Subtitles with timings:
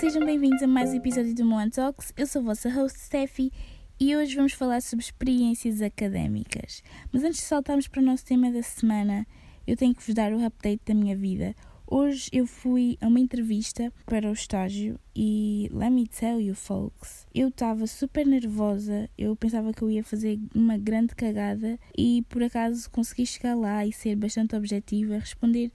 [0.00, 2.10] sejam bem-vindos a mais um episódio do Moan Talks.
[2.16, 3.52] Eu sou a vossa host Steffi
[4.00, 6.82] e hoje vamos falar sobre experiências académicas.
[7.12, 9.26] Mas antes de saltarmos para o nosso tema da semana,
[9.66, 11.54] eu tenho que vos dar o update da minha vida.
[11.86, 17.26] Hoje eu fui a uma entrevista para o estágio e let me tell you folks,
[17.34, 22.42] eu estava super nervosa, eu pensava que eu ia fazer uma grande cagada e por
[22.42, 25.70] acaso consegui chegar lá e ser bastante objetiva, responder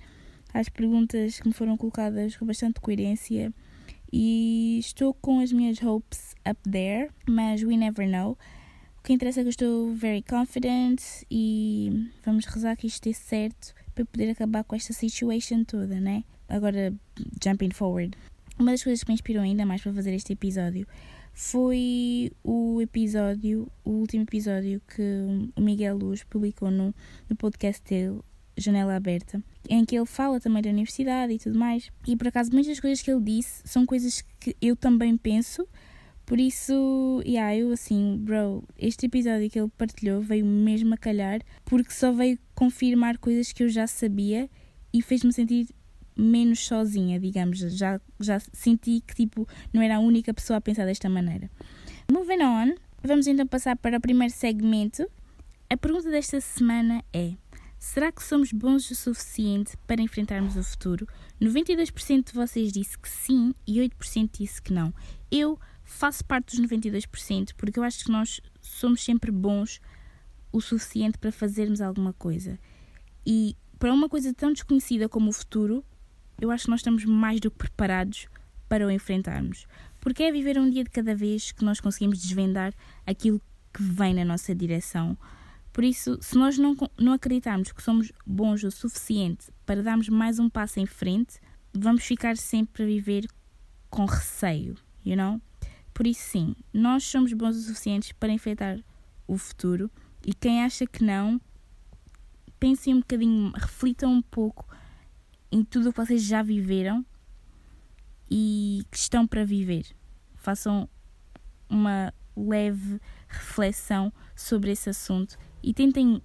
[0.52, 3.54] às perguntas que me foram colocadas com bastante coerência
[4.18, 8.38] e estou com as minhas hopes up there, mas we never know.
[8.98, 13.14] O que interessa é que eu estou very confident e vamos rezar que isto dê
[13.14, 16.24] certo para poder acabar com esta situation toda, né?
[16.48, 16.94] Agora,
[17.44, 18.18] jumping forward.
[18.58, 20.88] Uma das coisas que me inspirou ainda mais para fazer este episódio
[21.34, 26.96] foi o episódio, o último episódio que o Miguel Luz publicou no,
[27.30, 28.22] no podcast dele,
[28.58, 31.92] Janela Aberta, em que ele fala também da universidade e tudo mais.
[32.08, 35.68] E por acaso, muitas coisas que ele disse são coisas que eu também penso.
[36.26, 41.40] Por isso, yeah, eu assim, bro, este episódio que ele partilhou veio mesmo a calhar,
[41.64, 44.50] porque só veio confirmar coisas que eu já sabia
[44.92, 45.68] e fez-me sentir
[46.18, 47.60] menos sozinha, digamos.
[47.60, 51.50] Já, já senti que tipo, não era a única pessoa a pensar desta maneira.
[52.12, 55.08] Moving on, vamos então passar para o primeiro segmento.
[55.70, 57.34] A pergunta desta semana é:
[57.86, 61.08] Será que somos bons o suficiente para enfrentarmos o futuro?
[61.40, 64.92] 92% de vocês disse que sim e 8% disse que não.
[65.32, 69.80] Eu faço parte dos 92% porque eu acho que nós somos sempre bons
[70.52, 72.58] o suficiente para fazermos alguma coisa.
[73.24, 75.86] E para uma coisa tão desconhecida como o futuro,
[76.42, 78.28] eu acho que nós estamos mais do que preparados
[78.68, 79.68] para o enfrentarmos.
[80.02, 82.74] Porque é viver um dia de cada vez que nós conseguimos desvendar
[83.06, 83.40] aquilo
[83.72, 85.16] que vem na nossa direção
[85.76, 90.40] por isso, se nós não, não acreditarmos que somos bons o suficiente para darmos mais
[90.40, 91.38] um passo em frente,
[91.74, 93.28] vamos ficar sempre a viver
[93.90, 94.76] com receio,
[95.06, 95.42] you know?
[95.94, 98.80] Por isso, sim, nós somos bons o suficiente para enfrentar
[99.28, 99.92] o futuro
[100.26, 101.42] e quem acha que não,
[102.58, 104.66] pensem um bocadinho, reflitam um pouco
[105.52, 107.06] em tudo o que vocês já viveram
[108.32, 109.86] e que estão para viver.
[110.36, 110.88] Façam
[111.68, 112.98] uma leve
[113.28, 116.22] reflexão sobre esse assunto e tentem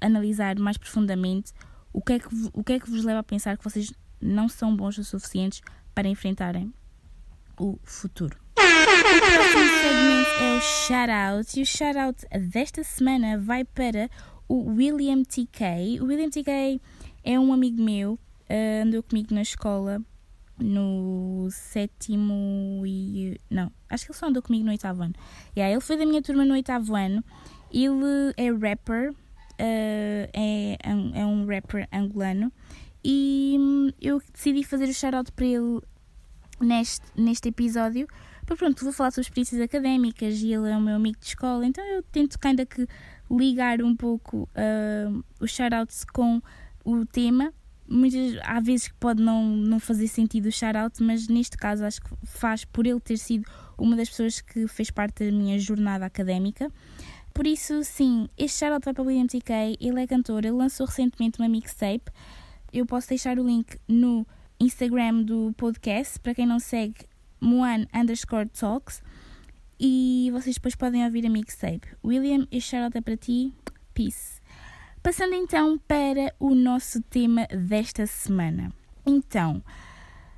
[0.00, 1.52] analisar mais profundamente
[1.92, 4.48] o que, é que, o que é que vos leva a pensar que vocês não
[4.48, 5.60] são bons o suficientes
[5.94, 6.72] para enfrentarem
[7.58, 8.38] o futuro.
[8.56, 14.08] O próximo segmento é o shout-out e o shout-out desta semana vai para
[14.48, 16.00] o William TK.
[16.00, 16.80] O William TK
[17.22, 20.00] é um amigo meu, uh, andou comigo na escola
[20.58, 23.38] no sétimo e.
[23.50, 25.14] Não, acho que ele só andou comigo no oitavo ano.
[25.56, 27.24] Yeah, ele foi da minha turma no oitavo ano
[27.72, 29.14] ele é rapper, uh,
[29.58, 32.52] é, é um rapper angolano
[33.04, 35.80] e hum, eu decidi fazer o shout-out para ele
[36.60, 38.06] neste, neste episódio.
[38.46, 41.64] Porque pronto, vou falar sobre experiências académicas e ele é o meu amigo de escola,
[41.64, 42.86] então eu tento ainda que
[43.30, 46.42] ligar um pouco uh, os shout-outs com
[46.84, 47.52] o tema.
[47.88, 52.00] Muitas, há vezes que pode não, não fazer sentido o shout-out, mas neste caso acho
[52.00, 53.44] que faz por ele ter sido
[53.78, 56.70] uma das pessoas que fez parte da minha jornada académica.
[57.32, 61.38] Por isso, sim, este Charlotte vai para o TK, ele é cantor, ele lançou recentemente
[61.38, 62.10] uma mixtape.
[62.72, 64.26] Eu posso deixar o link no
[64.60, 67.06] Instagram do podcast, para quem não segue,
[67.40, 69.02] Moan underscore talks.
[69.78, 71.88] E vocês depois podem ouvir a mixtape.
[72.04, 73.54] William, este Charlotte é para ti.
[73.94, 74.40] Peace.
[75.02, 78.70] Passando então para o nosso tema desta semana.
[79.06, 79.64] Então,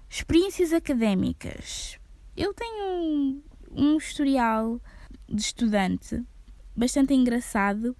[0.09, 1.98] experiências académicas.
[2.36, 3.42] Eu tenho um,
[3.72, 4.80] um historial
[5.28, 6.22] de estudante
[6.77, 7.97] bastante engraçado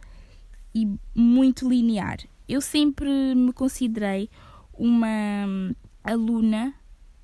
[0.75, 2.19] e muito linear.
[2.49, 4.29] Eu sempre me considerei
[4.73, 6.75] uma hum, aluna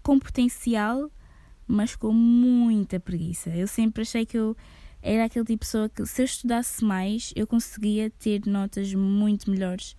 [0.03, 1.11] com potencial,
[1.67, 3.51] mas com muita preguiça.
[3.51, 4.57] Eu sempre achei que eu
[5.03, 9.51] era aquele tipo de pessoa que, se eu estudasse mais, eu conseguia ter notas muito
[9.51, 9.97] melhores.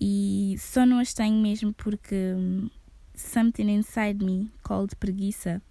[0.00, 2.68] E só não as tenho mesmo porque hum,
[3.14, 5.62] something inside me called preguiça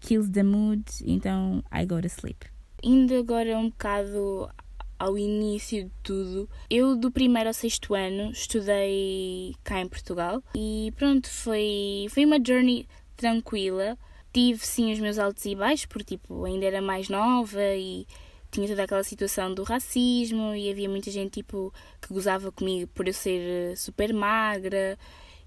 [0.00, 2.44] kills the mood, então I go to sleep
[2.82, 4.50] indo agora um bocado
[4.98, 10.92] ao início de tudo, eu do primeiro ao sexto ano estudei cá em Portugal e
[10.96, 12.86] pronto, foi, foi uma journey
[13.16, 13.98] tranquila.
[14.32, 18.06] Tive sim os meus altos e baixos, porque tipo, ainda era mais nova e
[18.50, 23.08] tinha toda aquela situação do racismo e havia muita gente tipo que gozava comigo por
[23.08, 24.98] eu ser eh, super magra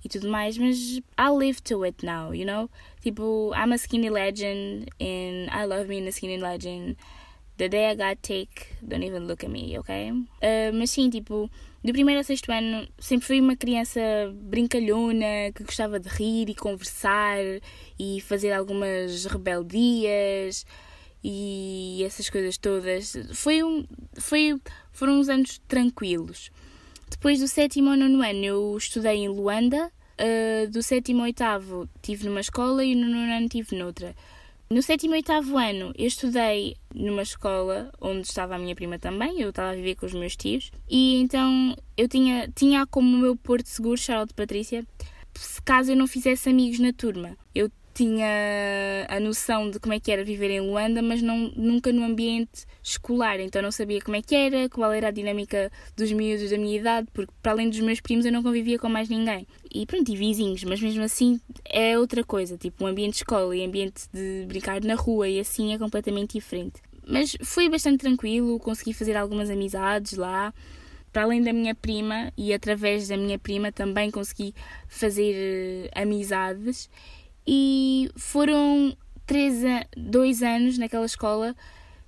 [0.04, 2.70] e tudo mais, mas I live to it now, you know?
[3.02, 6.98] Tipo, I'm a skinny legend and I love being a skinny legend
[7.58, 10.12] The day I got take, don't even look at me, ok?
[10.12, 11.50] Uh, mas sim, tipo,
[11.82, 14.02] do primeiro ao sexto ano sempre fui uma criança
[14.34, 17.38] brincalhona que gostava de rir e conversar
[17.98, 20.66] e fazer algumas rebeldias
[21.24, 23.16] e essas coisas todas.
[23.34, 23.86] Foi um,
[24.20, 24.60] foi,
[24.92, 26.52] foram uns anos tranquilos.
[27.10, 29.92] Depois do sétimo ao nono ano eu estudei em Luanda.
[30.18, 34.16] Uh, do sétimo ao oitavo estive numa escola e no nono ano estive noutra.
[34.68, 39.40] No sétimo e oitavo ano, eu estudei numa escola onde estava a minha prima também,
[39.40, 43.20] eu estava a viver com os meus tios, e então eu tinha, tinha como o
[43.20, 44.84] meu porto seguro, Charlotte Patrícia,
[45.64, 47.38] caso eu não fizesse amigos na turma.
[47.54, 51.94] Eu tinha a noção de como é que era viver em Luanda, mas não, nunca
[51.94, 56.12] no ambiente escolar, então não sabia como é que era, qual era a dinâmica dos
[56.12, 59.08] miúdos da minha idade, porque para além dos meus primos eu não convivia com mais
[59.08, 59.48] ninguém.
[59.74, 63.56] E pronto, e vizinhos, mas mesmo assim é outra coisa, tipo um ambiente de escola
[63.56, 66.82] e ambiente de brincar na rua e assim é completamente diferente.
[67.08, 70.54] Mas foi bastante tranquilo, consegui fazer algumas amizades lá
[71.14, 74.54] para além da minha prima e através da minha prima também consegui
[74.90, 76.90] fazer eh, amizades
[77.48, 78.96] e foram
[79.26, 79.62] três,
[79.96, 81.56] dois anos naquela escola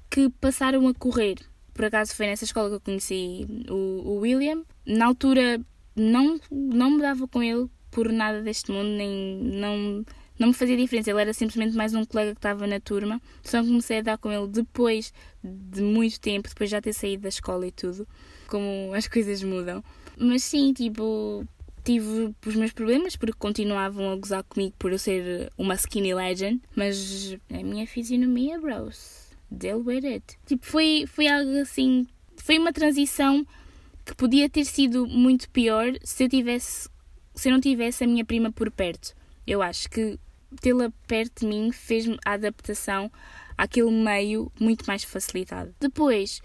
[0.09, 1.37] que passaram a correr.
[1.73, 4.63] Por acaso foi nessa escola que eu conheci o, o William.
[4.85, 5.61] Na altura
[5.95, 10.05] não, não me dava com ele por nada deste mundo, nem não,
[10.39, 11.09] não me fazia diferença.
[11.11, 13.21] Ele era simplesmente mais um colega que estava na turma.
[13.43, 15.13] Só comecei a dar com ele depois
[15.43, 18.07] de muito tempo, depois de já ter saído da escola e tudo.
[18.47, 19.83] Como as coisas mudam.
[20.17, 21.45] Mas sim, tipo,
[21.87, 26.61] tive os meus problemas porque continuavam a gozar comigo por eu ser uma skinny legend,
[26.75, 30.37] mas a minha fisionomia, bros, deal with it.
[30.45, 32.05] Tipo, foi, foi algo assim,
[32.35, 33.47] foi uma transição
[34.05, 36.89] que podia ter sido muito pior se eu tivesse,
[37.33, 39.15] se eu não tivesse a minha prima por perto.
[39.45, 40.19] Eu acho que
[40.59, 43.09] tê-la perto de mim fez-me a adaptação
[43.57, 45.73] àquele meio muito mais facilitado.
[45.79, 46.41] Depois,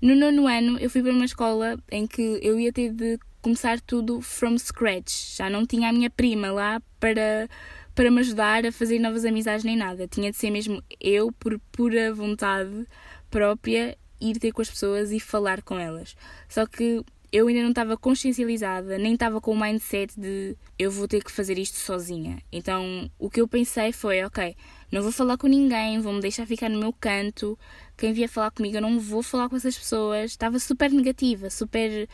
[0.00, 3.78] no nono ano, eu fui para uma escola em que eu ia ter de começar
[3.78, 5.36] tudo from scratch.
[5.36, 7.46] Já não tinha a minha prima lá para,
[7.94, 10.08] para me ajudar a fazer novas amizades nem nada.
[10.08, 12.86] Tinha de ser mesmo eu, por pura vontade
[13.30, 16.16] própria, ir ter com as pessoas e falar com elas.
[16.48, 21.06] Só que eu ainda não estava consciencializada, nem estava com o mindset de eu vou
[21.06, 22.38] ter que fazer isto sozinha.
[22.50, 24.56] Então o que eu pensei foi: ok,
[24.90, 27.58] não vou falar com ninguém, vou-me deixar ficar no meu canto.
[27.94, 30.30] Quem vier falar comigo, eu não vou falar com essas pessoas.
[30.30, 32.08] Estava super negativa, super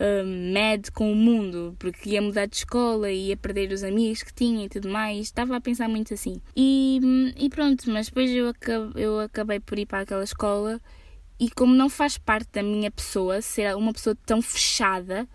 [0.00, 4.32] uh, mad com o mundo, porque ia mudar de escola, ia perder os amigos que
[4.32, 5.26] tinha e tudo mais.
[5.26, 6.40] Estava a pensar muito assim.
[6.56, 7.00] E,
[7.36, 10.80] e pronto, mas depois eu acabei, eu acabei por ir para aquela escola
[11.38, 15.28] e como não faz parte da minha pessoa ser uma pessoa tão fechada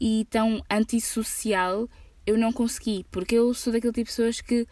[0.00, 1.88] e tão antissocial,
[2.26, 4.66] eu não consegui, porque eu sou daquele tipo de pessoas que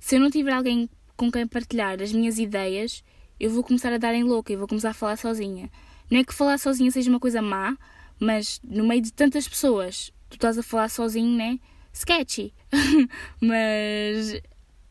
[0.00, 3.04] se eu não tiver alguém com quem partilhar as minhas ideias,
[3.38, 5.70] eu vou começar a dar em louca e vou começar a falar sozinha.
[6.10, 7.76] Não é que falar sozinha seja uma coisa má,
[8.22, 11.58] mas no meio de tantas pessoas, tu estás a falar sozinho, né?
[11.92, 12.54] Sketchy.
[13.40, 14.40] mas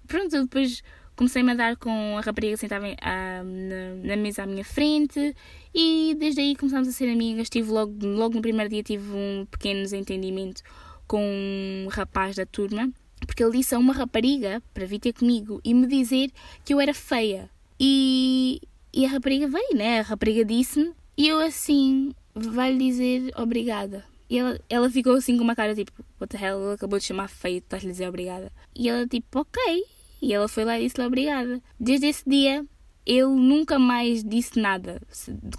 [0.05, 0.83] pronto, eu depois
[1.15, 5.33] comecei-me a dar com a rapariga que sentava ah, na, na, mesa à minha frente
[5.73, 7.49] e desde aí começámos a ser amigas.
[7.49, 10.61] Tive logo, logo no primeiro dia tive um pequeno desentendimento
[11.07, 12.91] com um rapaz da turma,
[13.25, 16.31] porque ele disse a uma rapariga para vir ter comigo e me dizer
[16.65, 17.49] que eu era feia.
[17.79, 18.61] E,
[18.93, 20.01] e a rapariga veio, né?
[20.01, 24.03] A rapariga disse-me e eu assim, vai-lhe dizer obrigada.
[24.29, 27.05] E ela, ela ficou assim com uma cara tipo, what the hell, ele acabou de
[27.05, 28.51] chamar feio, estás-lhe dizer obrigada.
[28.75, 29.83] E ela tipo, ok.
[30.21, 31.61] E ela foi lá e disse-lhe obrigada.
[31.79, 32.65] Desde esse dia,
[33.05, 35.01] ele nunca mais disse nada.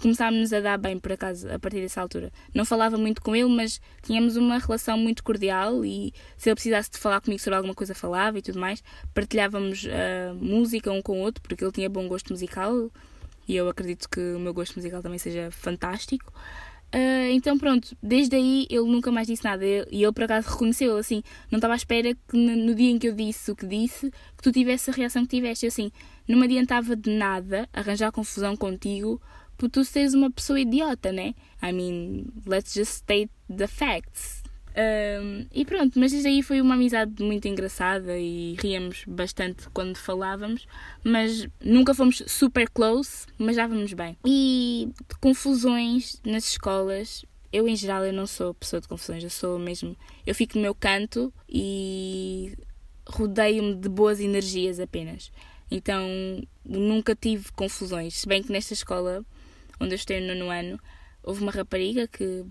[0.01, 2.31] Começámos a dar bem, por acaso, a partir dessa altura.
[2.53, 6.89] Não falava muito com ele, mas tínhamos uma relação muito cordial e se ele precisasse
[6.89, 8.81] de falar comigo sobre alguma coisa, falava e tudo mais.
[9.13, 12.89] Partilhávamos uh, música um com o outro, porque ele tinha bom gosto musical
[13.47, 16.31] e eu acredito que o meu gosto musical também seja fantástico.
[16.93, 20.95] Uh, então pronto, desde aí ele nunca mais disse nada e ele por acaso reconheceu
[20.95, 24.11] assim, não estava à espera que no dia em que eu disse o que disse,
[24.37, 25.65] que tu tivesse a reação que tiveste.
[25.65, 25.91] Assim,
[26.27, 29.19] não me adiantava de nada arranjar confusão contigo
[29.57, 31.33] por tu seres uma pessoa idiota, né?
[31.63, 34.42] I mean, let's just state the facts.
[34.75, 39.97] Um, e pronto, mas desde aí foi uma amizade muito engraçada e ríamos bastante quando
[39.97, 40.67] falávamos,
[41.03, 44.17] mas nunca fomos super close, mas dávamos bem.
[44.25, 44.89] E
[45.21, 49.95] confusões nas escolas, eu em geral eu não sou pessoa de confusões, eu sou mesmo,
[50.25, 52.53] eu fico no meu canto e
[53.07, 55.31] rodeio-me de boas energias apenas.
[55.69, 56.07] Então
[56.65, 59.23] nunca tive confusões, se bem que nesta escola
[59.79, 60.79] onde eu estou no nono ano,
[61.21, 62.43] houve uma rapariga que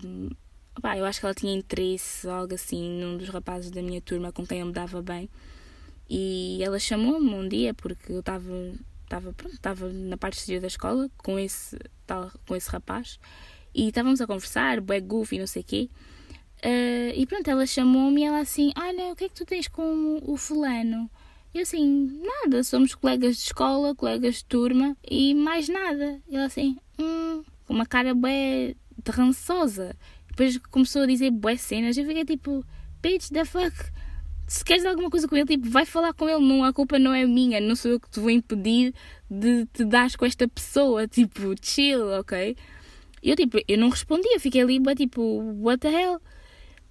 [0.97, 4.45] Eu acho que ela tinha interesse, algo assim, num dos rapazes da minha turma com
[4.45, 5.29] quem eu me dava bem.
[6.09, 8.51] E ela chamou-me um dia porque eu estava
[9.03, 13.19] estava estava na parte exterior da escola com esse, tal, com esse rapaz
[13.73, 15.89] e estávamos a conversar, bué goofy, não sei o quê.
[16.63, 19.67] Uh, e pronto, ela chamou-me e ela assim: Olha, o que é que tu tens
[19.67, 21.09] com o fulano?
[21.53, 26.21] E eu assim: Nada, somos colegas de escola, colegas de turma e mais nada.
[26.29, 29.95] E ela assim: Hum, com uma cara bué de rançosa.
[30.35, 31.95] Depois começou a dizer bué cenas.
[31.95, 32.65] Eu fiquei tipo:
[33.01, 33.73] Bitch, the fuck?
[34.47, 37.13] Se queres alguma coisa com ele, tipo, vai falar com ele, não, a culpa não
[37.13, 38.93] é minha, não sou eu que te vou impedir
[39.29, 42.55] de te dar com esta pessoa, tipo, chill, ok?
[43.21, 45.21] Eu, tipo, eu não respondi, eu fiquei ali, tipo,
[45.61, 46.21] what the hell?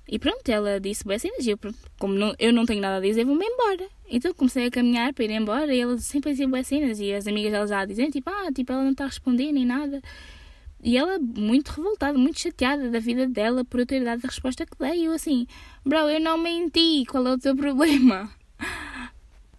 [0.08, 1.58] E pronto, ela disse boas cenas e eu,
[1.98, 3.86] como não, eu não tenho nada a dizer, vou-me embora.
[4.08, 7.26] Então comecei a caminhar para ir embora e ela sempre dizia boas cenas e as
[7.26, 10.02] amigas dela já dizem, tipo, ah, tipo, ela não está a responder nem nada.
[10.82, 14.66] E ela muito revoltada, muito chateada da vida dela por eu ter dado a resposta
[14.66, 15.02] que dei.
[15.02, 15.46] E eu assim,
[15.84, 18.30] bro, eu não menti, qual é o teu problema?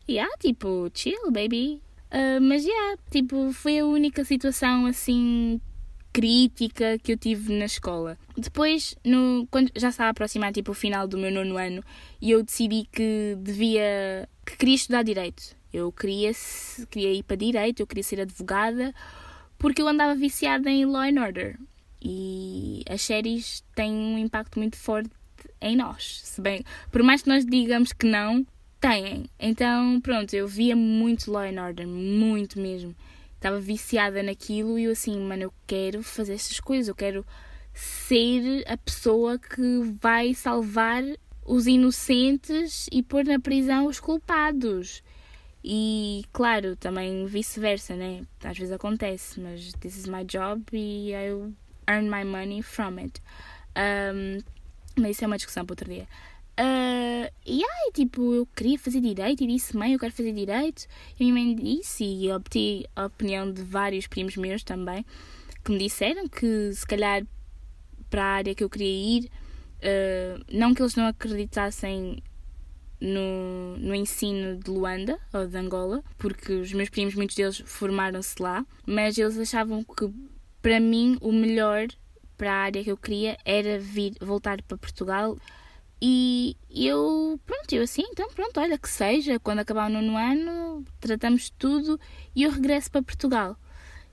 [0.08, 1.82] E yeah, tipo, chill, baby.
[2.12, 5.60] Uh, mas yeah, tipo, foi a única situação assim
[6.14, 8.18] crítica que eu tive na escola.
[8.38, 11.84] Depois, no, quando já estava a aproximar tipo, o final do meu nono ano,
[12.22, 14.30] e eu decidi que devia.
[14.46, 15.56] que queria estudar Direito.
[15.74, 16.32] Eu queria,
[16.92, 18.94] queria ir para Direito, eu queria ser advogada,
[19.64, 21.58] porque eu andava viciada em Law and Order.
[22.02, 25.10] E as séries têm um impacto muito forte
[25.62, 26.20] em nós.
[26.22, 28.46] Se bem, por mais que nós digamos que não,
[28.82, 29.30] têm.
[29.40, 32.94] Então, pronto, eu via muito Law and Order, muito mesmo
[33.36, 37.26] estava viciada naquilo e eu assim, mano, eu quero fazer essas coisas, eu quero
[37.74, 41.04] ser a pessoa que vai salvar
[41.46, 45.02] os inocentes e pôr na prisão os culpados.
[45.64, 48.24] E claro, também vice-versa, né?
[48.44, 51.30] Às vezes acontece, mas this is my job e I
[51.88, 53.22] earn my money from it.
[53.78, 54.40] Um,
[55.00, 56.08] mas isso é uma discussão para outro dia.
[56.60, 60.86] Uh, e aí, tipo, eu queria fazer direito e disse, mãe, eu quero fazer direito.
[61.20, 65.06] E minha mãe disse, e obtive a opinião de vários primos meus também,
[65.64, 67.26] que me disseram que se calhar
[68.10, 69.32] para a área que eu queria ir,
[69.80, 72.22] uh, não que eles não acreditassem
[73.04, 78.42] no, no ensino de Luanda ou de Angola, porque os meus primos, muitos deles formaram-se
[78.42, 80.10] lá, mas eles achavam que
[80.62, 81.88] para mim o melhor
[82.38, 85.38] para a área que eu queria era vir voltar para Portugal
[86.02, 90.86] e eu, pronto, eu assim, então pronto, olha que seja, quando acabar o nono ano,
[91.00, 92.00] tratamos tudo
[92.36, 93.58] e eu regresso para Portugal.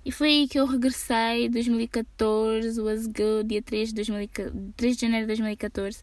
[0.05, 4.03] E foi aí que eu regressei, 2014, was good, dia 3 de,
[4.77, 6.03] 3 de janeiro de 2014.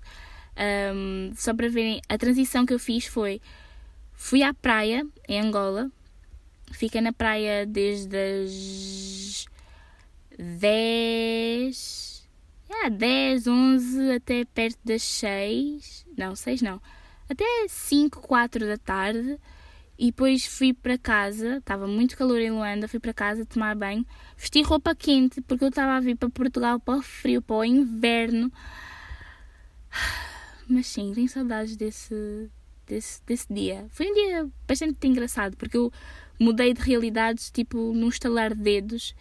[0.57, 3.41] Um, só para verem, a transição que eu fiz foi:
[4.13, 5.91] fui à praia em Angola,
[6.71, 9.45] fiquei na praia desde as
[10.39, 12.07] 10
[12.69, 16.81] yeah, 10, 11 até perto das 6, não, 6 não,
[17.29, 19.39] até 5, 4 da tarde.
[19.99, 24.05] E depois fui para casa, estava muito calor em Luanda, fui para casa tomar banho,
[24.37, 27.65] vesti roupa quente porque eu estava a vir para Portugal para o frio, para o
[27.65, 28.51] inverno.
[30.67, 32.49] Mas sim, tenho saudades desse,
[32.85, 33.85] desse, desse dia.
[33.89, 35.91] Foi um dia bastante engraçado porque eu
[36.39, 39.15] mudei de realidades tipo num estalar de dedos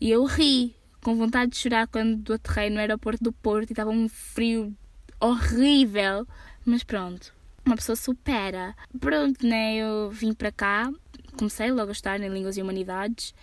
[0.00, 3.90] e eu ri com vontade de chorar quando aterrei no aeroporto do Porto e estava
[3.90, 4.74] um frio
[5.20, 6.26] horrível.
[6.64, 8.74] Mas pronto, uma pessoa supera.
[9.00, 9.76] Pronto, né?
[9.76, 10.92] Eu vim para cá,
[11.36, 13.34] comecei logo a estar em Línguas e Humanidades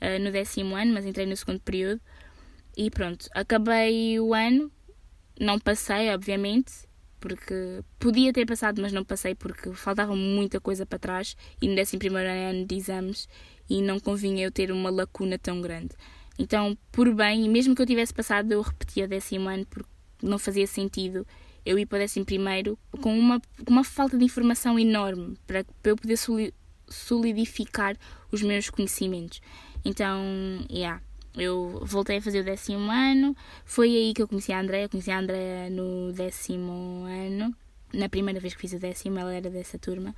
[0.00, 2.00] uh, no décimo ano, mas entrei no segundo período.
[2.76, 4.70] E pronto, acabei o ano,
[5.38, 6.72] não passei, obviamente,
[7.20, 11.76] porque podia ter passado, mas não passei porque faltava muita coisa para trás e no
[11.76, 13.28] décimo primeiro ano de exames
[13.70, 15.94] e não convinha eu ter uma lacuna tão grande.
[16.38, 19.88] Então, por bem, e mesmo que eu tivesse passado, eu repetia décimo ano porque
[20.22, 21.26] não fazia sentido
[21.64, 25.92] eu ir para o décimo primeiro com uma, uma falta de informação enorme para, para
[25.92, 26.18] eu poder
[26.88, 27.96] solidificar
[28.30, 29.40] os meus conhecimentos.
[29.84, 30.20] Então,
[30.70, 31.00] yeah,
[31.36, 35.10] eu voltei a fazer o décimo ano, foi aí que eu conheci a Andrea, conheci
[35.10, 37.54] a Andrea no décimo ano,
[37.92, 40.14] na primeira vez que fiz o décimo, ela era dessa turma.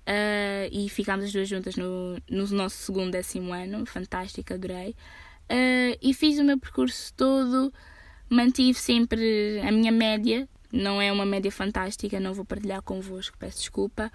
[0.00, 4.90] Uh, e ficámos as duas juntas no, no nosso segundo décimo ano, fantástico, adorei.
[5.50, 7.72] Uh, e fiz o meu percurso todo,
[8.28, 13.58] mantive sempre a minha média, não é uma média fantástica, não vou partilhar convosco, peço
[13.58, 14.10] desculpa.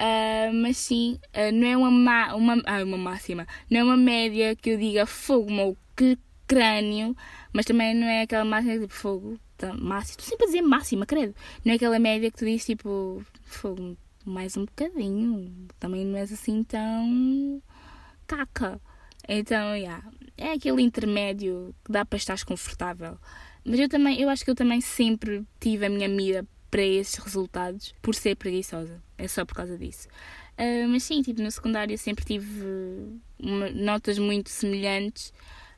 [0.00, 4.56] Uh, mas sim, uh, não é uma, uma, ah, uma máxima, não é uma média
[4.56, 7.14] que eu diga fogo, meu que crânio,
[7.52, 11.04] mas também não é aquela máxima tipo fogo, tá, máxima, estou sempre a dizer máxima,
[11.04, 16.16] credo, não é aquela média que tu dizes tipo fogo, mais um bocadinho, também não
[16.16, 17.62] és assim tão
[18.26, 18.80] caca.
[19.28, 20.02] Então, yeah,
[20.36, 23.18] é aquele intermédio que dá para estar confortável.
[23.64, 27.16] Mas eu também, eu acho que eu também sempre tive a minha mira para esses
[27.16, 29.02] resultados por ser preguiçosa.
[29.18, 30.08] É só por causa disso.
[30.58, 32.64] Uh, mas sim, tipo, no secundário sempre tive
[33.38, 35.32] uma, notas muito semelhantes.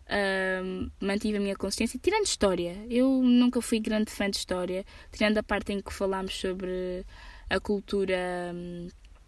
[0.07, 2.77] Uh, mantive a minha consciência, tirando história.
[2.91, 7.07] Eu nunca fui grande fã de história, tirando a parte em que falámos sobre
[7.49, 8.55] a cultura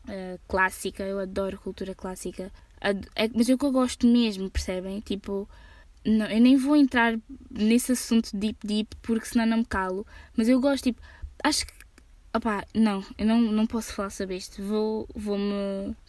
[0.06, 1.04] uh, clássica.
[1.04, 5.00] Eu adoro cultura clássica, é, mas é o que eu gosto mesmo, percebem?
[5.00, 5.48] Tipo,
[6.04, 7.18] não, eu nem vou entrar
[7.50, 10.06] nesse assunto deep deep porque senão não me calo,
[10.36, 11.00] mas eu gosto, tipo,
[11.44, 11.72] acho que
[12.34, 14.60] opá, não, eu não, não posso falar sobre isto.
[14.62, 15.38] Vou, vou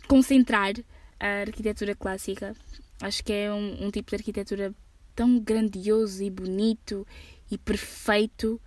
[0.08, 0.74] concentrar
[1.20, 2.56] a arquitetura clássica.
[3.02, 4.74] Acho que é um, um tipo de arquitetura
[5.16, 7.06] tão grandioso e bonito
[7.52, 8.60] e perfeito.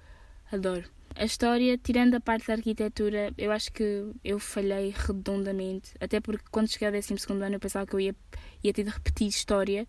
[0.52, 0.84] Adoro.
[1.16, 5.90] A história, tirando a parte da arquitetura, eu acho que eu falhei redondamente.
[6.00, 8.14] Até porque quando cheguei ao 12 ano eu pensava que eu ia,
[8.62, 9.86] ia ter de repetir história,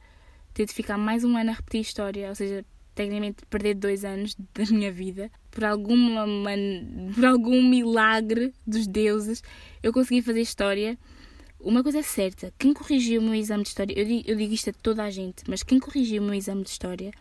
[0.56, 2.66] ter de ficar mais um ano a repetir história, ou seja,
[3.00, 5.32] tecnicamente perder dois anos da minha vida.
[5.50, 7.12] Por, alguma man...
[7.16, 9.42] por algum milagre dos deuses,
[9.82, 10.98] eu consegui fazer história.
[11.62, 14.54] Uma coisa é certa, quem corrigiu o meu exame de história, eu digo, eu digo
[14.54, 17.12] isto a toda a gente, mas quem corrigiu o meu exame de história,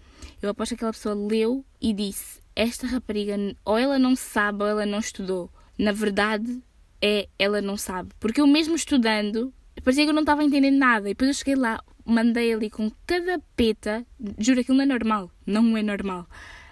[0.40, 4.68] eu aposto que aquela pessoa leu e disse: Esta rapariga, ou ela não sabe ou
[4.68, 5.50] ela não estudou.
[5.76, 6.60] Na verdade,
[7.02, 8.10] é ela não sabe.
[8.20, 11.08] Porque eu, mesmo estudando, parecia que eu não estava entendendo nada.
[11.08, 14.04] E depois eu cheguei lá, mandei ali com cada peta.
[14.38, 15.30] Juro, aquilo não é normal.
[15.46, 16.26] Não é normal.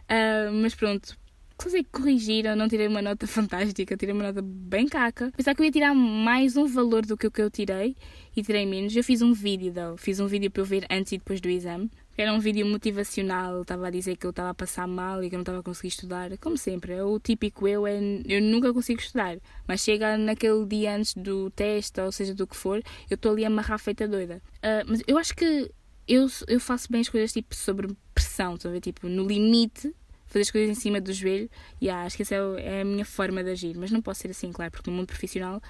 [0.04, 1.16] Uh, mas pronto,
[1.56, 5.32] consegui corrigir, eu não tirei uma nota fantástica, tirei uma nota bem caca.
[5.36, 7.96] Pensava que eu ia tirar mais um valor do que o que eu tirei
[8.34, 8.96] e tirei menos.
[8.96, 9.96] Eu fiz um vídeo, though.
[9.96, 11.90] fiz um vídeo para eu ver antes e depois do exame.
[12.18, 15.34] Era um vídeo motivacional, estava a dizer que eu estava a passar mal e que
[15.34, 16.36] eu não estava a conseguir estudar.
[16.38, 19.36] Como sempre, é o típico eu, é, eu nunca consigo estudar.
[19.68, 23.44] Mas chega naquele dia antes do teste, ou seja, do que for, eu estou ali
[23.44, 24.42] a amarrar feita doida.
[24.58, 25.70] Uh, mas eu acho que
[26.08, 28.80] eu, eu faço bem as coisas tipo sobre pressão, estão a ver?
[28.80, 29.94] Tipo, no limite,
[30.26, 31.50] fazer as coisas em cima do joelho.
[31.82, 33.76] E yeah, acho que essa é, é a minha forma de agir.
[33.76, 35.60] Mas não posso ser assim, claro, porque no mundo profissional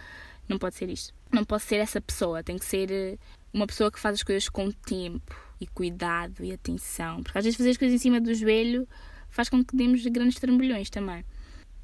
[0.48, 1.12] não pode ser isto.
[1.32, 3.18] Não posso ser essa pessoa, tem que ser eh,
[3.52, 7.22] uma pessoa que faz as coisas com tempo e cuidado e atenção.
[7.22, 8.88] Porque às vezes fazer as coisas em cima do joelho
[9.28, 11.24] faz com que demos grandes trambolhões também.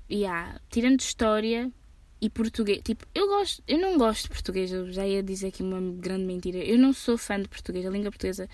[0.09, 1.71] E há, tirando história
[2.21, 5.63] e português, tipo, eu gosto, eu não gosto de português, eu já ia dizer aqui
[5.63, 6.59] uma grande mentira.
[6.59, 8.49] Eu não sou fã de português, a língua portuguesa.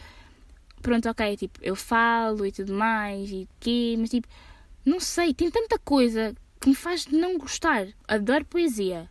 [0.80, 4.28] Pronto, ok, tipo, eu falo e tudo mais e quê, mas tipo,
[4.84, 7.88] não sei, tem tanta coisa que me faz não gostar.
[8.06, 9.08] Adoro poesia.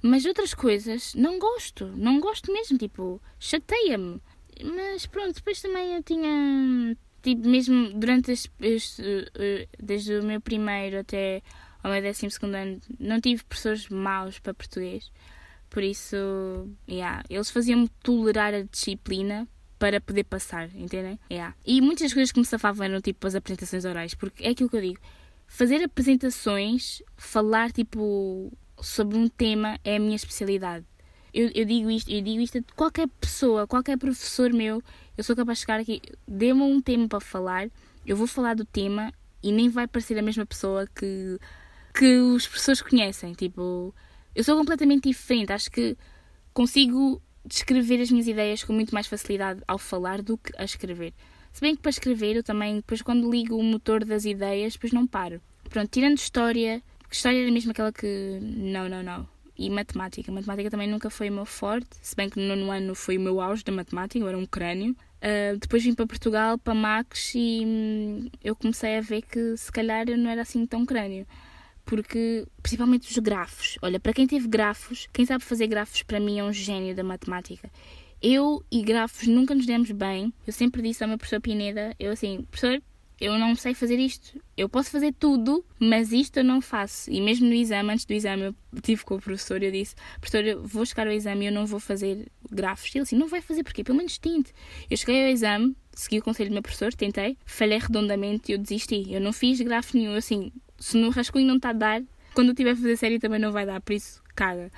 [0.00, 4.20] Mas outras coisas não gosto, não gosto mesmo, tipo, chateia-me.
[4.62, 11.42] Mas pronto, depois também eu tinha, tipo, mesmo durante eh, desde o meu primeiro até
[11.82, 15.10] ao meu décimo segundo ano, não tive professores maus para português.
[15.70, 16.16] Por isso,
[16.88, 19.46] yeah, eles faziam-me tolerar a disciplina
[19.78, 21.20] para poder passar, entendem?
[21.30, 21.54] Yeah.
[21.64, 24.76] E muitas coisas que me safavam eram tipo as apresentações orais, porque é aquilo que
[24.76, 25.00] eu digo.
[25.46, 30.84] Fazer apresentações, falar tipo sobre um tema é a minha especialidade
[31.38, 34.82] eu, eu digo isto, eu digo isto a qualquer pessoa, qualquer professor meu,
[35.16, 37.70] eu sou capaz de chegar aqui, dê-me um tema para falar,
[38.04, 41.38] eu vou falar do tema e nem vai parecer a mesma pessoa que,
[41.94, 43.34] que os professores conhecem.
[43.34, 43.94] Tipo,
[44.34, 45.96] eu sou completamente diferente, acho que
[46.52, 51.14] consigo descrever as minhas ideias com muito mais facilidade ao falar do que a escrever.
[51.52, 54.92] Se bem que para escrever eu também, depois quando ligo o motor das ideias, depois
[54.92, 55.40] não paro.
[55.70, 58.40] Pronto, tirando história, história era mesmo aquela que.
[58.40, 60.30] Não, não, não e matemática.
[60.30, 63.20] Matemática também nunca foi o meu forte, se bem que no nono ano foi o
[63.20, 64.96] meu auge da matemática, eu era um crânio.
[65.18, 69.72] Uh, depois vim para Portugal, para Max, e hum, eu comecei a ver que se
[69.72, 71.26] calhar eu não era assim tão crânio.
[71.84, 73.78] Porque, principalmente os grafos.
[73.82, 77.02] Olha, para quem teve grafos, quem sabe fazer grafos para mim é um gênio da
[77.02, 77.70] matemática.
[78.20, 80.32] Eu e grafos nunca nos demos bem.
[80.46, 82.80] Eu sempre disse ao meu professor Pineda, eu assim, professor,
[83.20, 84.40] eu não sei fazer isto.
[84.56, 87.10] Eu posso fazer tudo, mas isto eu não faço.
[87.10, 89.94] E mesmo no exame, antes do exame, eu tive com o professor e eu disse:
[90.20, 92.94] Professor, eu vou chegar ao exame e eu não vou fazer grafos.
[92.94, 93.82] Ele assim: Não vai fazer porquê?
[93.82, 94.52] Pelo menos tente.
[94.88, 98.58] Eu cheguei ao exame, segui o conselho do meu professor, tentei, falhei redondamente e eu
[98.58, 99.12] desisti.
[99.12, 100.14] Eu não fiz grafo nenhum.
[100.14, 102.02] Assim, se no rascunho não está a dar,
[102.34, 104.70] quando eu tiver a fazer série também não vai dar, por isso caga.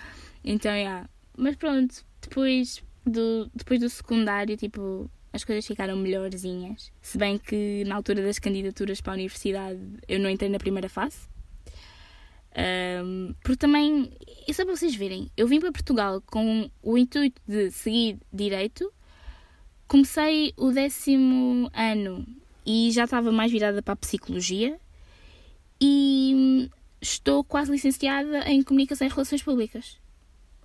[0.42, 0.81] Então, é.
[0.81, 1.11] Yeah.
[1.37, 6.92] Mas pronto, depois do, depois do secundário, tipo, as coisas ficaram melhorzinhas.
[7.00, 10.88] Se bem que na altura das candidaturas para a universidade eu não entrei na primeira
[10.88, 11.28] fase.
[13.04, 14.10] Um, porque também,
[14.48, 18.92] é só para vocês verem, eu vim para Portugal com o intuito de seguir direito.
[19.86, 22.26] Comecei o décimo ano
[22.66, 24.78] e já estava mais virada para a psicologia.
[25.80, 26.68] E
[27.00, 29.98] estou quase licenciada em comunicação e relações públicas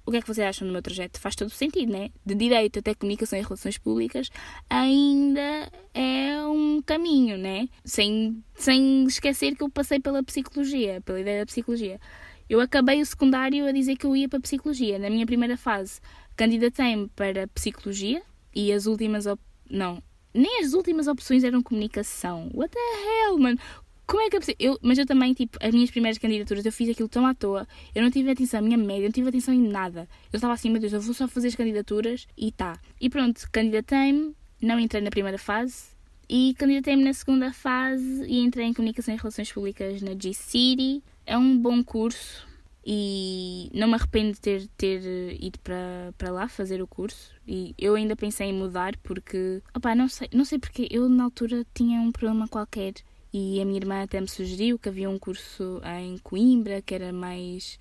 [0.06, 1.20] o que é que vocês acham do meu trajeto?
[1.20, 2.10] Faz todo sentido, né?
[2.26, 4.30] De direito até comunicação e relações públicas
[4.70, 7.68] ainda é um caminho, né?
[7.84, 12.00] Sem, sem esquecer que eu passei pela psicologia, pela ideia da psicologia.
[12.48, 15.00] eu acabei o secundário a dizer que eu ia para Psicologia.
[15.00, 16.00] Na minha primeira fase,
[16.36, 18.22] candidatei-me para Psicologia
[18.54, 19.26] e as últimas.
[19.26, 19.41] Op...
[19.70, 22.52] Não, nem as últimas opções eram comunicação.
[22.54, 23.58] What the hell, mano?
[24.06, 24.58] Como é que é possível?
[24.60, 27.68] Eu, mas eu também, tipo, as minhas primeiras candidaturas, eu fiz aquilo tão à toa.
[27.94, 30.08] Eu não tive atenção, a minha média, não tive atenção em nada.
[30.32, 32.80] Eu estava assim, meu Deus, eu vou só fazer as candidaturas e tá.
[33.02, 35.96] E pronto, candidatei-me, não entrei na primeira fase.
[36.30, 41.04] E candidatei-me na segunda fase e entrei em Comunicação e Relações Públicas na G-City.
[41.26, 42.48] É um bom curso
[42.86, 47.34] e não me arrependo de ter, ter ido para, para lá fazer o curso.
[47.48, 51.24] E eu ainda pensei em mudar porque, opá, não sei, não sei porque eu na
[51.24, 52.94] altura tinha um problema qualquer
[53.38, 57.12] e a minha irmã até me sugeriu que havia um curso em Coimbra que era
[57.12, 57.78] mais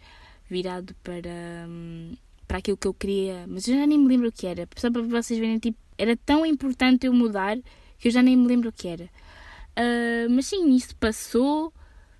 [0.50, 1.30] virado para,
[1.68, 2.16] hum,
[2.48, 4.68] para aquilo que eu queria, mas eu já nem me lembro o que era.
[4.74, 7.56] Só para vocês verem, tipo, era tão importante eu mudar
[8.00, 9.04] que eu já nem me lembro o que era.
[9.04, 11.72] Uh, mas sim, isso passou,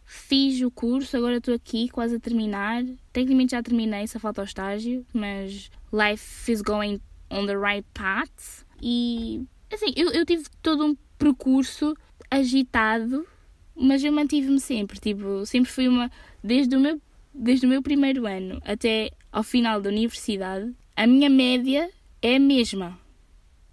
[0.05, 2.85] fiz o curso, agora estou aqui quase a terminar.
[3.13, 8.65] Tecnicamente já terminei, só falta o estágio, mas life is going on the right path.
[8.81, 9.43] E
[9.73, 11.97] assim, eu, eu tive todo um percurso
[12.35, 13.27] agitado,
[13.75, 16.11] mas eu mantive-me sempre, tipo, sempre fui uma
[16.43, 17.01] desde o meu
[17.35, 21.91] desde o meu primeiro ano até ao final da universidade, a minha média
[22.23, 22.99] é a mesma.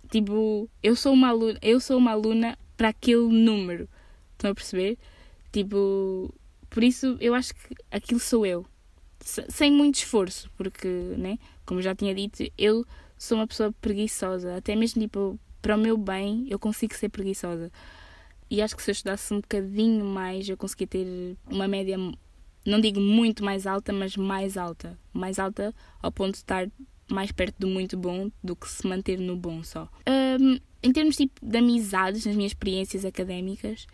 [0.09, 3.87] Tipo, eu sou uma aluna, eu sou uma aluna para aquele número.
[4.31, 4.97] Estão a perceber?
[5.51, 6.33] Tipo,
[6.69, 8.65] por isso eu acho que aquilo sou eu.
[9.23, 12.83] Sem muito esforço, porque, né, como já tinha dito, eu
[13.17, 14.57] sou uma pessoa preguiçosa.
[14.57, 17.71] Até mesmo tipo, para o meu bem, eu consigo ser preguiçosa.
[18.51, 21.95] E acho que se eu estudasse um bocadinho mais, eu conseguia ter uma média,
[22.65, 24.99] não digo muito mais alta, mas mais alta.
[25.13, 26.69] Mais alta ao ponto de estar
[27.09, 29.89] mais perto do muito bom do que se manter no bom só.
[30.05, 33.87] Um, em termos tipo, de amizades, nas minhas experiências académicas,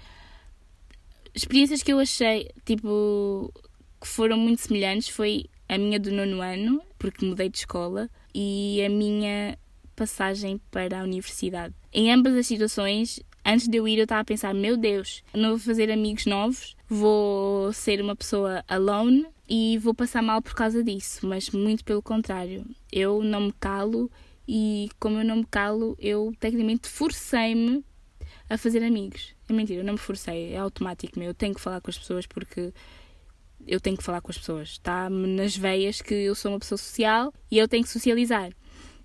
[1.36, 3.54] experiências que eu achei tipo
[4.02, 8.82] que foram muito semelhantes foi a minha do nono ano, porque mudei de escola, e
[8.84, 9.58] a minha
[9.96, 11.76] passagem para a universidade.
[11.91, 15.51] Em ambas as situações, antes de eu ir, eu estava a pensar: meu Deus, não
[15.51, 20.83] vou fazer amigos novos, vou ser uma pessoa alone e vou passar mal por causa
[20.83, 21.25] disso.
[21.25, 24.12] Mas muito pelo contrário, eu não me calo
[24.47, 27.83] e, como eu não me calo, eu tecnicamente forcei-me
[28.49, 29.33] a fazer amigos.
[29.49, 31.29] É mentira, eu não me forcei, é automático meu.
[31.29, 32.73] Eu tenho que falar com as pessoas porque
[33.65, 34.71] eu tenho que falar com as pessoas.
[34.71, 38.51] Está-me nas veias que eu sou uma pessoa social e eu tenho que socializar.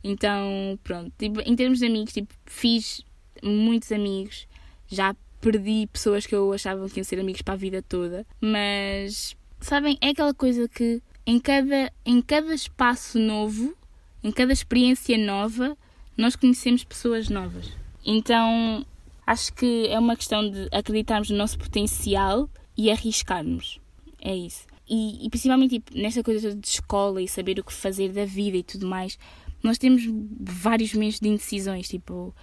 [0.04, 3.04] Então, pronto, tipo, em termos de amigos, tipo, fiz
[3.42, 4.46] muitos amigos,
[4.88, 9.36] já perdi pessoas que eu achava que iam ser amigos para a vida toda, mas
[9.60, 13.76] sabem, é aquela coisa que em cada, em cada espaço novo,
[14.22, 15.76] em cada experiência nova,
[16.16, 17.70] nós conhecemos pessoas novas.
[18.04, 18.84] Então
[19.26, 23.80] acho que é uma questão de acreditarmos no nosso potencial e arriscarmos.
[24.20, 24.66] É isso.
[24.88, 28.56] E, e principalmente tipo, nesta coisa de escola e saber o que fazer da vida
[28.56, 29.18] e tudo mais,
[29.62, 30.02] nós temos
[30.40, 31.88] vários meses de indecisões.
[31.88, 32.34] Tipo,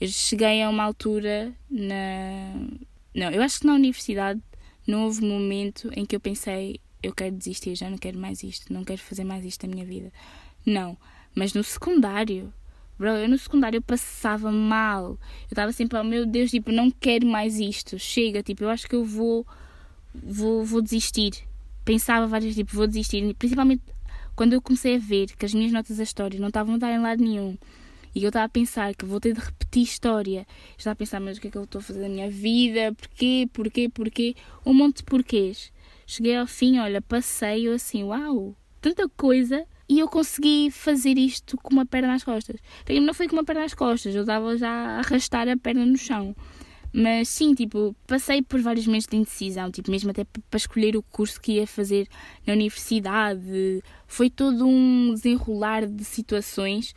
[0.00, 2.52] eu cheguei a uma altura na.
[3.14, 4.40] Não, eu acho que na universidade
[4.86, 8.72] não houve momento em que eu pensei eu quero desistir, já não quero mais isto,
[8.72, 10.12] não quero fazer mais isto na minha vida.
[10.64, 10.96] Não.
[11.34, 12.52] Mas no secundário,
[12.98, 15.10] bro, eu no secundário eu passava mal.
[15.10, 15.18] Eu
[15.50, 17.98] estava sempre, oh meu Deus, tipo, não quero mais isto.
[17.98, 19.46] Chega, tipo, eu acho que eu vou
[20.14, 21.32] vou, vou desistir.
[21.84, 23.34] Pensava várias tipo, vou desistir.
[23.34, 23.82] Principalmente
[24.34, 26.92] quando eu comecei a ver que as minhas notas da história não estavam a dar
[26.92, 27.56] em lado nenhum
[28.16, 30.46] e eu estava a pensar que vou ter de repetir história.
[30.78, 32.94] Estava a pensar, mas o que é que eu estou a fazer na minha vida?
[32.94, 33.46] Porquê?
[33.52, 33.90] Porquê?
[33.90, 34.34] Porquê?
[34.64, 35.70] Um monte de porquês.
[36.06, 39.66] Cheguei ao fim, olha, passei eu assim, uau, tanta coisa.
[39.86, 42.56] E eu consegui fazer isto com uma perna nas costas.
[42.88, 45.98] Não foi com uma perna nas costas, eu estava já a arrastar a perna no
[45.98, 46.34] chão.
[46.94, 51.02] Mas sim, tipo, passei por vários meses de indecisão, tipo, mesmo até para escolher o
[51.02, 52.08] curso que ia fazer
[52.46, 53.82] na universidade.
[54.06, 56.94] Foi todo um desenrolar de situações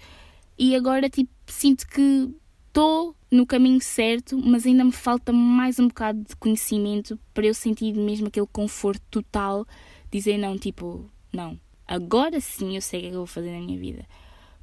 [0.59, 2.29] e agora tipo, sinto que
[2.67, 7.53] estou no caminho certo, mas ainda me falta mais um bocado de conhecimento para eu
[7.53, 9.65] sentir mesmo aquele conforto total,
[10.11, 13.51] dizer não, tipo, não, agora sim eu sei o que é que eu vou fazer
[13.51, 14.05] na minha vida.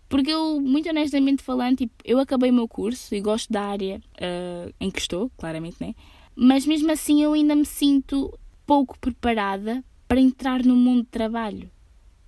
[0.08, 4.00] Porque eu, muito honestamente falando, tipo, eu acabei o meu curso e gosto da área
[4.16, 5.94] uh, em que estou, claramente, né?
[6.34, 11.70] Mas mesmo assim eu ainda me sinto pouco preparada para entrar no mundo de trabalho.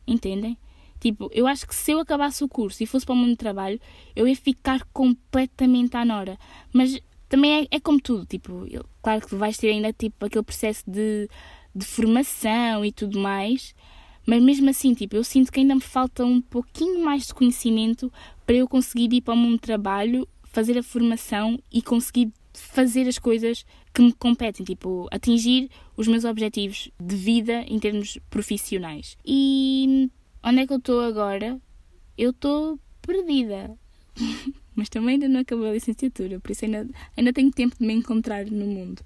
[0.06, 0.56] Entendem?
[1.00, 3.36] Tipo, eu acho que se eu acabasse o curso e fosse para o mundo de
[3.36, 3.80] trabalho,
[4.16, 6.38] eu ia ficar completamente à nora.
[6.72, 10.44] Mas também é, é como tudo, tipo, eu, claro que vais ter ainda tipo aquele
[10.44, 11.28] processo de,
[11.74, 13.74] de formação e tudo mais,
[14.26, 18.12] mas mesmo assim, tipo, eu sinto que ainda me falta um pouquinho mais de conhecimento
[18.46, 23.06] para eu conseguir ir para o mundo de trabalho, fazer a formação e conseguir fazer
[23.06, 29.16] as coisas que me competem, tipo, atingir os meus objetivos de vida em termos profissionais.
[29.24, 30.10] E
[30.42, 31.60] onde é que eu estou agora?
[32.16, 33.76] Eu estou perdida.
[34.74, 37.92] Mas também ainda não acabei a licenciatura, por isso ainda, ainda tenho tempo de me
[37.92, 39.02] encontrar no mundo.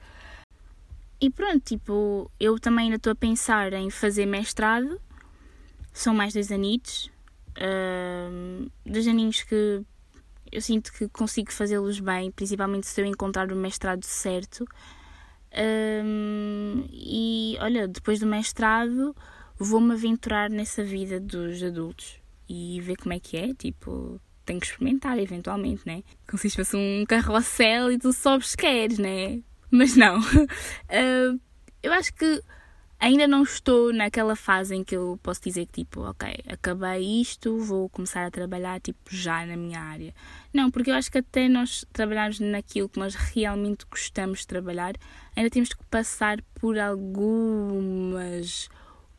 [1.19, 5.01] E pronto, tipo, eu também ainda estou a pensar em fazer mestrado.
[5.93, 7.11] São mais dois anitos.
[8.85, 9.83] Dois aninhos que
[10.51, 14.67] eu sinto que consigo fazê-los bem, principalmente se eu encontrar o mestrado certo.
[15.55, 19.15] Um, e olha, depois do mestrado
[19.63, 23.55] vou-me aventurar nessa vida dos adultos e ver como é que é.
[23.55, 26.03] Tipo, tenho que experimentar eventualmente, né?
[26.29, 29.41] Como se fosse um carrossel e tu sobes queres, né?
[29.71, 30.21] Mas não.
[30.21, 31.41] Uh,
[31.83, 32.43] eu acho que
[33.03, 37.59] ainda não estou naquela fase em que eu posso dizer que tipo, ok, acabei isto,
[37.59, 40.15] vou começar a trabalhar tipo já na minha área.
[40.55, 44.95] Não, porque eu acho que até nós trabalharmos naquilo que nós realmente gostamos de trabalhar,
[45.35, 48.69] ainda temos que passar por algumas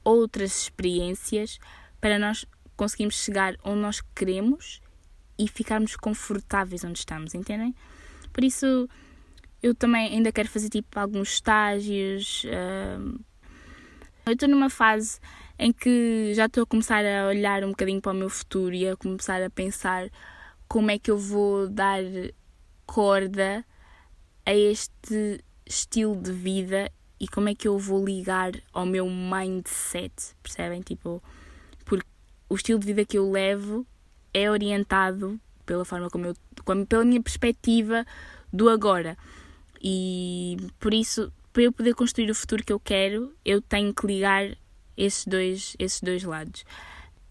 [0.03, 1.59] outras experiências
[1.99, 4.81] para nós conseguirmos chegar onde nós queremos
[5.37, 7.73] e ficarmos confortáveis onde estamos, entendem?
[8.31, 8.89] Por isso
[9.61, 12.43] eu também ainda quero fazer tipo alguns estágios.
[12.43, 13.19] Uh,
[14.25, 15.19] eu estou numa fase
[15.57, 18.87] em que já estou a começar a olhar um bocadinho para o meu futuro e
[18.87, 20.09] a começar a pensar
[20.67, 22.01] como é que eu vou dar
[22.85, 23.65] corda
[24.45, 26.91] a este estilo de vida
[27.23, 30.81] e como é que eu vou ligar ao meu mindset, percebem?
[30.81, 31.23] Tipo,
[31.85, 32.05] porque
[32.49, 33.87] o estilo de vida que eu levo
[34.33, 38.05] é orientado pela forma como eu, como, pela minha perspectiva
[38.51, 39.17] do agora.
[39.81, 44.05] E por isso para eu poder construir o futuro que eu quero, eu tenho que
[44.05, 44.57] ligar
[44.97, 46.65] esses dois, esses dois lados.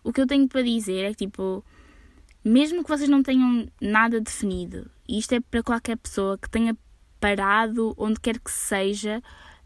[0.02, 1.62] O que eu tenho para dizer é que, tipo,
[2.42, 6.74] mesmo que vocês não tenham nada definido, e isto é para qualquer pessoa que tenha
[7.20, 9.22] parado onde quer que seja,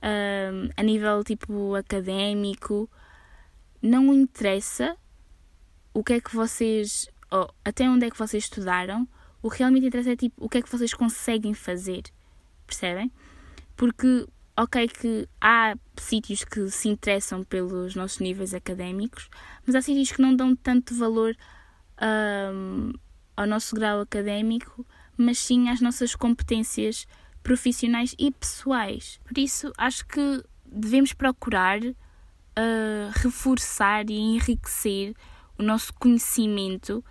[0.06, 2.88] um, a nível tipo académico,
[3.82, 4.96] não interessa
[5.92, 9.08] o que é que vocês, oh, até onde é que vocês estudaram,
[9.42, 12.04] o que realmente interessa é tipo o que é que vocês conseguem fazer,
[12.66, 13.10] percebem?
[13.76, 19.28] Porque ok que há sítios que se interessam pelos nossos níveis académicos,
[19.66, 21.36] mas há sítios que não dão tanto valor
[22.52, 22.92] um,
[23.36, 27.06] ao nosso grau académico, mas sim às nossas competências
[27.46, 29.20] profissionais e pessoais.
[29.24, 31.94] Por isso, acho que devemos procurar uh,
[33.12, 35.14] reforçar e enriquecer
[35.56, 37.04] o nosso conhecimento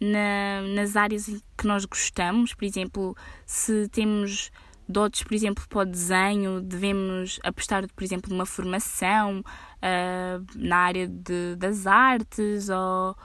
[0.00, 2.52] na, nas áreas que nós gostamos.
[2.52, 4.50] Por exemplo, se temos
[4.88, 11.06] dotes, por exemplo, para o desenho, devemos apostar, por exemplo, numa formação uh, na área
[11.06, 13.16] de, das artes ou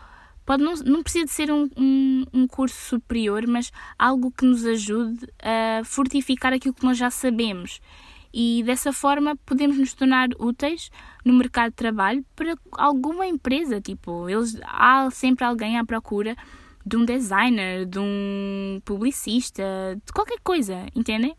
[0.52, 4.66] pode não, não precisa de ser um, um, um, curso superior, mas algo que nos
[4.66, 7.80] ajude a fortificar aquilo que nós já sabemos.
[8.34, 10.92] E dessa forma podemos nos tornar úteis
[11.24, 13.80] no mercado de trabalho para alguma empresa.
[13.80, 16.36] Tipo, eles, há sempre alguém à procura
[16.86, 19.64] de um designer, de um publicista,
[20.06, 21.34] de qualquer coisa, entendem?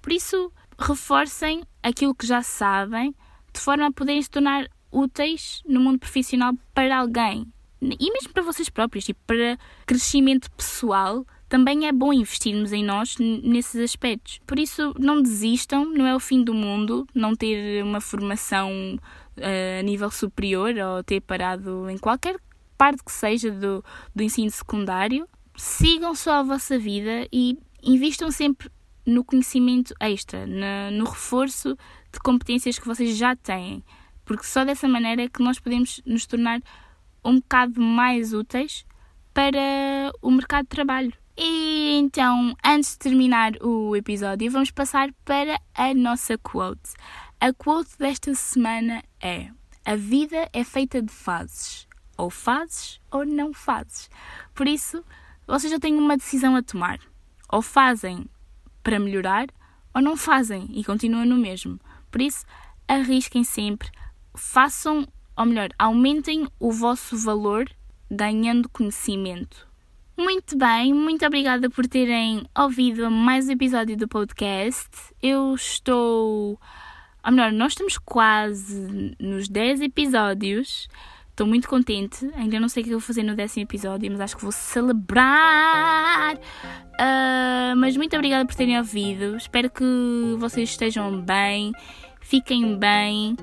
[0.00, 3.12] Por isso, reforcem aquilo que já sabem,
[3.52, 7.52] de forma a poderem se tornar úteis no mundo profissional para alguém.
[7.82, 13.16] E mesmo para vocês próprios, tipo, para crescimento pessoal, também é bom investirmos em nós
[13.18, 14.40] nesses aspectos.
[14.46, 18.70] Por isso, não desistam, não é o fim do mundo não ter uma formação
[19.36, 22.36] uh, a nível superior ou ter parado em qualquer
[22.78, 28.70] parte que seja do, do ensino secundário, sigam só a vossa vida e invistam sempre
[29.04, 31.76] no conhecimento extra, no, no reforço
[32.12, 33.84] de competências que vocês já têm,
[34.24, 36.60] porque só dessa maneira é que nós podemos nos tornar
[37.24, 38.84] um bocado mais úteis
[39.32, 41.12] para o mercado de trabalho.
[41.36, 46.92] E então, antes de terminar o episódio, vamos passar para a nossa quote.
[47.40, 49.50] A quote desta semana é:
[49.84, 54.10] A vida é feita de fases ou fazes ou não fazes.
[54.54, 55.04] Por isso,
[55.46, 57.00] vocês já têm uma decisão a tomar.
[57.50, 58.26] Ou fazem
[58.82, 59.46] para melhorar,
[59.94, 61.80] ou não fazem e continuam no mesmo.
[62.10, 62.44] Por isso,
[62.86, 63.90] arrisquem sempre,
[64.34, 65.06] façam,
[65.36, 67.68] ou melhor, aumentem o vosso valor
[68.10, 69.66] ganhando conhecimento.
[70.16, 74.90] Muito bem, muito obrigada por terem ouvido mais um episódio do podcast.
[75.22, 76.60] Eu estou.
[77.24, 80.88] Ou melhor, nós estamos quase nos 10 episódios.
[81.30, 82.30] Estou muito contente.
[82.34, 86.36] Ainda não sei o que vou fazer no décimo episódio, mas acho que vou celebrar.
[86.36, 89.36] Uh, mas muito obrigada por terem ouvido.
[89.36, 91.72] Espero que vocês estejam bem,
[92.20, 93.34] fiquem bem,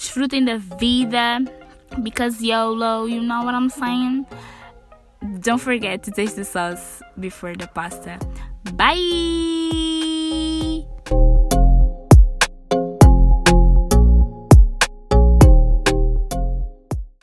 [0.00, 1.44] desfrutem da vida.
[2.02, 4.24] Because YOLO, you know what I'm saying?
[5.40, 8.18] Don't forget to taste the sauce before the pasta.
[8.74, 10.59] Bye!